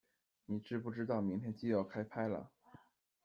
[0.47, 2.49] 你知不知道明天就要开拍了